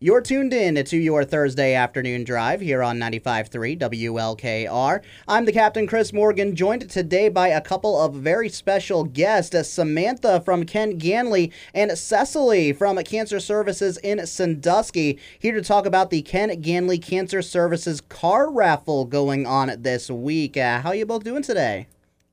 [0.00, 5.02] You're tuned in to your Thursday afternoon drive here on 95.3 WLKR.
[5.26, 10.40] I'm the Captain Chris Morgan, joined today by a couple of very special guests Samantha
[10.40, 16.22] from Ken Ganley and Cecily from Cancer Services in Sandusky, here to talk about the
[16.22, 20.56] Ken Ganley Cancer Services car raffle going on this week.
[20.56, 21.88] Uh, how are you both doing today?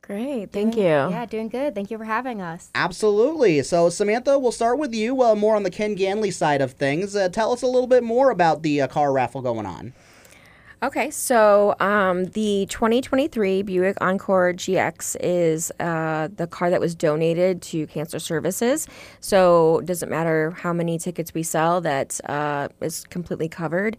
[0.05, 0.91] Great, thank Doing- you.
[0.91, 1.73] Yeah, doing good.
[1.73, 2.69] Thank you for having us.
[2.75, 3.63] Absolutely.
[3.63, 7.15] So, Samantha, we'll start with you, uh, more on the Ken Ganley side of things.
[7.15, 9.93] Uh, tell us a little bit more about the uh, car raffle going on.
[10.83, 17.63] Okay, so um, the 2023 Buick Encore GX is uh, the car that was donated
[17.63, 18.87] to Cancer Services.
[19.21, 23.97] So it doesn't matter how many tickets we sell, that uh, is completely covered.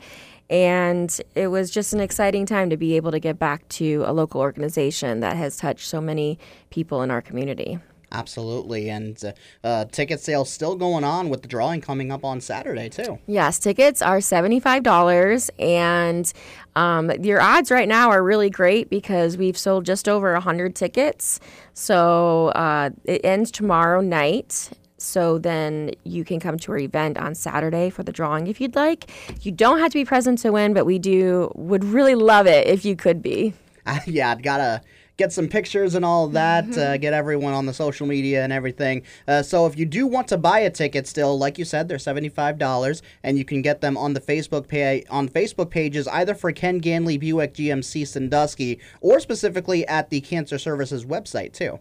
[0.48, 4.12] And it was just an exciting time to be able to get back to a
[4.12, 6.38] local organization that has touched so many
[6.70, 7.78] people in our community.
[8.12, 8.88] Absolutely.
[8.88, 9.32] And uh,
[9.66, 13.18] uh, ticket sales still going on with the drawing coming up on Saturday, too.
[13.26, 16.32] Yes, tickets are $75, and
[16.76, 21.40] um, your odds right now are really great because we've sold just over 100 tickets.
[21.74, 24.70] So uh, it ends tomorrow night.
[24.98, 28.74] So then you can come to our event on Saturday for the drawing if you'd
[28.74, 29.10] like.
[29.44, 32.66] You don't have to be present to win, but we do would really love it
[32.66, 33.54] if you could be.
[34.06, 34.80] yeah, I've got to
[35.16, 39.02] get some pictures and all that, uh, get everyone on the social media and everything.
[39.26, 41.96] Uh, so if you do want to buy a ticket still, like you said, they're
[41.96, 46.52] $75 and you can get them on the Facebook pay on Facebook pages either for
[46.52, 51.78] Ken Ganley Buick GMC Sandusky or specifically at the Cancer Services website too.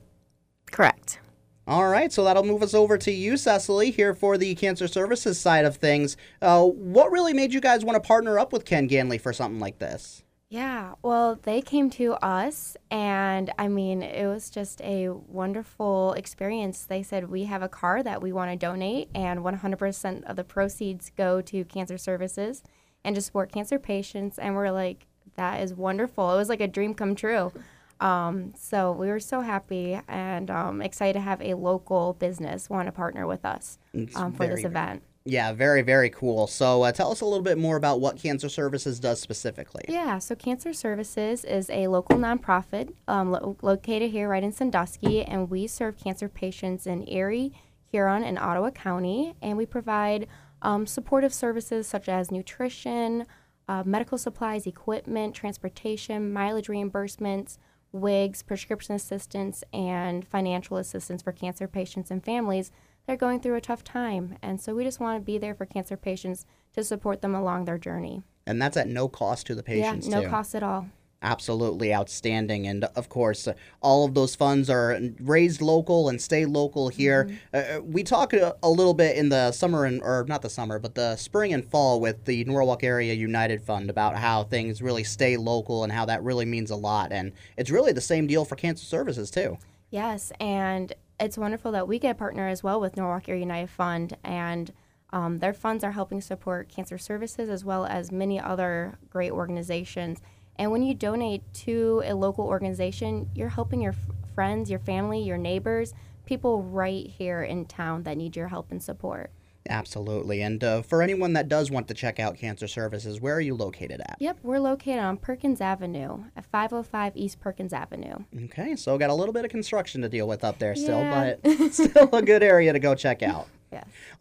[0.71, 1.19] Correct.
[1.67, 5.39] All right, so that'll move us over to you, Cecily, here for the cancer services
[5.39, 6.15] side of things.
[6.39, 9.59] Uh, what really made you guys want to partner up with Ken Ganley for something
[9.59, 10.23] like this?
[10.47, 16.85] Yeah, well, they came to us, and I mean, it was just a wonderful experience.
[16.85, 20.43] They said, We have a car that we want to donate, and 100% of the
[20.43, 22.61] proceeds go to cancer services
[23.03, 24.37] and to support cancer patients.
[24.37, 26.31] And we're like, That is wonderful.
[26.31, 27.51] It was like a dream come true.
[27.99, 32.87] Um, so we were so happy and um, excited to have a local business want
[32.87, 33.77] to partner with us
[34.15, 35.03] um, for this event.
[35.27, 36.45] Yeah, very, very cool.
[36.45, 39.83] So uh, tell us a little bit more about what Cancer Services does specifically.
[39.87, 45.23] Yeah, so Cancer Services is a local nonprofit um, lo- located here right in Sandusky,
[45.23, 47.53] and we serve cancer patients in Erie,
[47.91, 49.33] Huron, and Ottawa County.
[49.41, 50.27] And we provide
[50.61, 53.25] um, supportive services such as nutrition,
[53.67, 57.57] uh, medical supplies, equipment, transportation, mileage reimbursements,
[57.95, 62.71] wigs, prescription assistance, and financial assistance for cancer patients and families
[63.05, 64.37] that are going through a tough time.
[64.41, 67.65] And so we just want to be there for cancer patients to support them along
[67.65, 68.23] their journey.
[68.45, 70.29] And that's at no cost to the patients, yeah, no too.
[70.29, 70.87] cost at all.
[71.21, 72.67] Absolutely outstanding.
[72.67, 77.29] And of course, uh, all of those funds are raised local and stay local here.
[77.53, 80.77] Uh, we talk a, a little bit in the summer and, or not the summer,
[80.77, 85.03] but the spring and fall with the Norwalk Area United Fund about how things really
[85.03, 87.11] stay local and how that really means a lot.
[87.11, 89.57] And it's really the same deal for cancer services, too.
[89.89, 94.17] Yes, and it's wonderful that we get partner as well with Norwalk Area United Fund,
[94.23, 94.73] and
[95.11, 100.21] um, their funds are helping support cancer services as well as many other great organizations.
[100.57, 105.21] And when you donate to a local organization, you're helping your f- friends, your family,
[105.21, 105.93] your neighbors,
[106.25, 109.31] people right here in town that need your help and support.
[109.67, 110.41] Absolutely.
[110.43, 113.55] And uh, for anyone that does want to check out cancer services, where are you
[113.55, 114.15] located at?
[114.19, 118.15] Yep, we're located on Perkins Avenue at 505 East Perkins Avenue.
[118.45, 121.35] Okay, so got a little bit of construction to deal with up there still, Yeah.
[121.43, 123.47] but still a good area to go check out.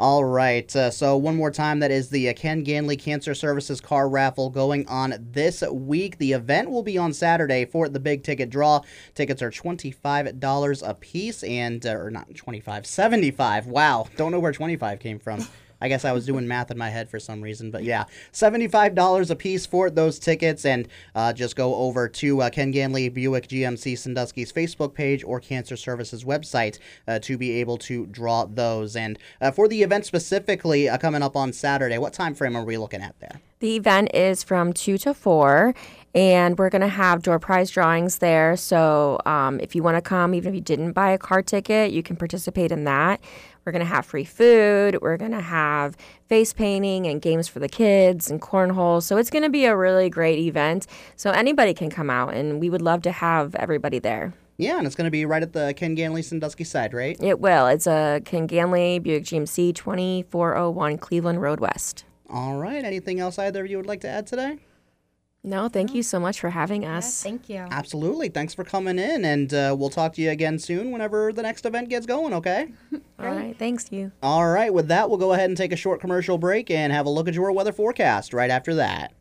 [0.00, 3.80] All right, uh, so one more time, that is the uh, Ken Ganley Cancer Services
[3.80, 6.18] car raffle going on this week.
[6.18, 8.80] The event will be on Saturday for the big ticket draw.
[9.14, 14.52] Tickets are $25 a piece, and, uh, or not 25 75 Wow, don't know where
[14.52, 15.46] 25 came from.
[15.84, 19.28] I guess I was doing math in my head for some reason, but yeah, $75
[19.28, 20.64] a piece for those tickets.
[20.64, 25.40] And uh, just go over to uh, Ken Ganley Buick GMC Sandusky's Facebook page or
[25.40, 28.96] Cancer Services website uh, to be able to draw those.
[28.96, 32.64] And uh, for the event specifically uh, coming up on Saturday, what time frame are
[32.64, 33.42] we looking at there?
[33.64, 35.74] The event is from 2 to 4,
[36.14, 38.58] and we're going to have door prize drawings there.
[38.58, 41.90] So um, if you want to come, even if you didn't buy a car ticket,
[41.90, 43.22] you can participate in that.
[43.64, 44.98] We're going to have free food.
[45.00, 45.96] We're going to have
[46.26, 49.02] face painting and games for the kids and cornhole.
[49.02, 50.86] So it's going to be a really great event.
[51.16, 54.34] So anybody can come out, and we would love to have everybody there.
[54.58, 57.16] Yeah, and it's going to be right at the Ken Ganley Sandusky side, right?
[57.18, 57.66] It will.
[57.68, 62.04] It's a Ken Ganley Buick GMC 2401 Cleveland Road West.
[62.28, 62.84] All right.
[62.84, 64.58] Anything else either of you would like to add today?
[65.46, 67.22] No, thank you so much for having us.
[67.22, 67.66] Thank you.
[67.70, 68.30] Absolutely.
[68.30, 71.66] Thanks for coming in, and uh, we'll talk to you again soon whenever the next
[71.66, 72.72] event gets going, okay?
[73.18, 74.10] All right, thanks you.
[74.22, 77.04] All right, with that, we'll go ahead and take a short commercial break and have
[77.04, 79.12] a look at your weather forecast right after that.